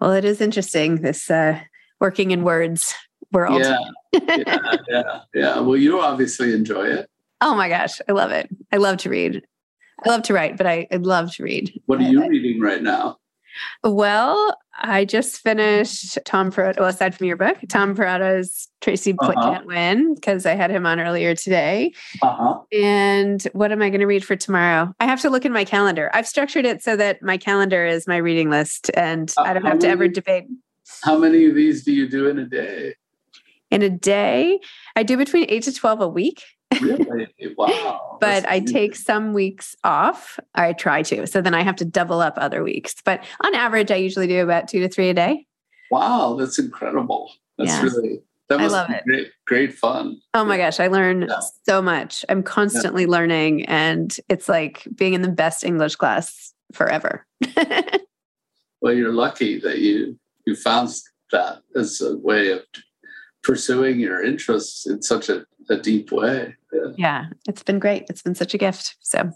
Well, 0.00 0.12
it 0.12 0.24
is 0.24 0.40
interesting, 0.40 0.96
this 1.02 1.30
uh, 1.30 1.60
working 2.00 2.30
in 2.30 2.42
words 2.44 2.94
world. 3.32 3.60
yeah, 3.60 3.78
yeah, 4.12 4.76
yeah, 4.88 5.20
yeah. 5.34 5.58
Well, 5.60 5.76
you 5.76 6.00
obviously 6.00 6.52
enjoy 6.52 6.84
it. 6.86 7.08
oh 7.40 7.54
my 7.54 7.68
gosh, 7.68 8.00
I 8.08 8.12
love 8.12 8.30
it. 8.30 8.48
I 8.72 8.76
love 8.76 8.98
to 8.98 9.10
read. 9.10 9.42
I 10.04 10.08
love 10.10 10.22
to 10.24 10.34
write, 10.34 10.56
but 10.56 10.66
I, 10.66 10.86
I 10.92 10.96
love 10.96 11.34
to 11.36 11.42
read. 11.42 11.72
What 11.86 12.00
are 12.00 12.04
I- 12.04 12.08
you 12.10 12.28
reading 12.28 12.60
right 12.60 12.82
now? 12.82 13.16
Well, 13.84 14.56
I 14.78 15.04
just 15.04 15.38
finished 15.38 16.18
Tom 16.24 16.50
Perrotta. 16.52 16.78
Well, 16.80 16.88
aside 16.88 17.14
from 17.14 17.26
your 17.26 17.36
book, 17.36 17.56
Tom 17.68 17.94
Perrotta's 17.96 18.68
Tracy 18.80 19.14
Uh-huh. 19.18 19.32
Can't 19.32 19.66
Win, 19.66 20.14
because 20.14 20.44
I 20.46 20.54
had 20.54 20.70
him 20.70 20.84
on 20.86 21.00
earlier 21.00 21.34
today. 21.34 21.92
Uh 22.22 22.34
huh. 22.36 22.58
And 22.72 23.42
what 23.52 23.72
am 23.72 23.80
I 23.82 23.88
going 23.90 24.00
to 24.00 24.06
read 24.06 24.24
for 24.24 24.36
tomorrow? 24.36 24.92
I 25.00 25.06
have 25.06 25.20
to 25.22 25.30
look 25.30 25.44
in 25.44 25.52
my 25.52 25.64
calendar. 25.64 26.10
I've 26.12 26.26
structured 26.26 26.66
it 26.66 26.82
so 26.82 26.96
that 26.96 27.22
my 27.22 27.36
calendar 27.38 27.86
is 27.86 28.06
my 28.06 28.16
reading 28.18 28.50
list 28.50 28.90
and 28.94 29.32
Uh, 29.38 29.42
I 29.42 29.54
don't 29.54 29.64
have 29.64 29.78
to 29.80 29.88
ever 29.88 30.08
debate. 30.08 30.44
How 31.02 31.16
many 31.18 31.46
of 31.46 31.54
these 31.54 31.84
do 31.84 31.92
you 31.92 32.08
do 32.08 32.28
in 32.28 32.38
a 32.38 32.44
day? 32.46 32.94
In 33.70 33.82
a 33.82 33.90
day, 33.90 34.60
I 34.94 35.02
do 35.02 35.16
between 35.16 35.46
eight 35.48 35.64
to 35.64 35.72
12 35.72 36.00
a 36.00 36.08
week, 36.08 36.42
Really? 36.80 37.28
wow. 37.56 38.18
but 38.20 38.42
That's 38.42 38.46
I 38.46 38.60
take 38.60 38.96
some 38.96 39.32
weeks 39.32 39.74
off. 39.84 40.38
I 40.54 40.72
try 40.72 41.02
to. 41.02 41.26
So 41.26 41.40
then 41.40 41.54
I 41.54 41.62
have 41.62 41.76
to 41.76 41.84
double 41.84 42.20
up 42.20 42.34
other 42.36 42.62
weeks. 42.62 42.94
But 43.04 43.24
on 43.44 43.54
average, 43.54 43.90
I 43.90 43.96
usually 43.96 44.26
do 44.26 44.42
about 44.42 44.68
two 44.68 44.80
to 44.80 44.88
three 44.88 45.08
a 45.10 45.14
day. 45.14 45.46
Wow, 45.90 46.36
that's 46.38 46.58
incredible. 46.58 47.32
That's 47.58 47.70
Yeah. 47.70 47.82
really. 47.82 48.20
That 48.48 48.60
I 48.60 48.62
must 48.62 48.72
love 48.74 48.88
be 48.88 48.94
it. 48.94 49.04
great. 49.04 49.32
Great 49.46 49.74
fun. 49.74 50.20
Oh 50.34 50.44
my 50.44 50.56
gosh, 50.56 50.78
I 50.78 50.86
learn 50.86 51.22
Yeah. 51.28 51.40
so 51.68 51.82
much. 51.82 52.24
I'm 52.28 52.44
constantly 52.44 53.06
learning, 53.06 53.64
and 53.66 54.16
it's 54.28 54.48
like 54.48 54.86
being 54.94 55.14
in 55.14 55.22
the 55.22 55.28
best 55.32 55.64
English 55.64 55.96
class 55.96 56.52
forever. 56.72 57.26
Well, 58.82 58.92
you're 58.94 59.12
lucky 59.12 59.58
that 59.60 59.78
you 59.78 60.18
you 60.46 60.54
found 60.54 60.90
that 61.32 61.62
as 61.74 62.00
a 62.00 62.16
way 62.18 62.50
of 62.52 62.60
pursuing 63.42 63.98
your 63.98 64.22
interests 64.22 64.86
in 64.86 65.02
such 65.02 65.28
a, 65.28 65.44
a 65.70 65.76
deep 65.76 66.12
way. 66.12 66.54
Yeah. 66.72 66.92
yeah, 66.96 67.26
it's 67.48 67.62
been 67.62 67.78
great. 67.78 68.06
It's 68.08 68.22
been 68.22 68.34
such 68.34 68.54
a 68.54 68.58
gift. 68.58 68.96
So, 69.00 69.30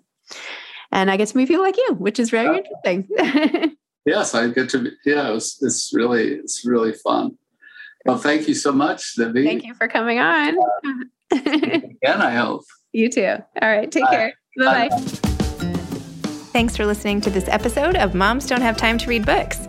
and 0.92 1.10
I 1.10 1.16
get 1.16 1.28
to 1.28 1.36
meet 1.36 1.48
people 1.48 1.62
like 1.64 1.76
you, 1.76 1.94
which 1.98 2.18
is 2.18 2.30
very 2.30 2.58
interesting. 2.58 3.76
Yes, 4.06 4.34
I 4.34 4.48
get 4.48 4.70
to. 4.70 4.78
Be, 4.78 4.90
yeah, 5.04 5.28
it 5.28 5.32
was, 5.32 5.58
it's 5.60 5.92
really 5.94 6.32
it's 6.34 6.64
really 6.64 6.92
fun. 6.92 7.36
Well, 8.06 8.16
thank 8.16 8.48
you 8.48 8.54
so 8.54 8.72
much, 8.72 9.16
Zibby. 9.16 9.44
Thank 9.44 9.64
you 9.64 9.74
for 9.74 9.88
coming 9.88 10.18
on. 10.18 10.56
Again, 11.30 11.96
I 12.06 12.30
hope. 12.30 12.64
you 12.92 13.10
too. 13.10 13.36
All 13.60 13.68
right, 13.68 13.90
take 13.92 14.04
Bye. 14.04 14.10
care. 14.10 14.34
Bye 14.58 14.88
bye. 14.88 14.96
Thanks 16.52 16.76
for 16.76 16.86
listening 16.86 17.20
to 17.20 17.30
this 17.30 17.46
episode 17.48 17.96
of 17.96 18.14
Moms 18.14 18.46
Don't 18.46 18.62
Have 18.62 18.76
Time 18.76 18.98
to 18.98 19.06
Read 19.06 19.24
Books. 19.26 19.68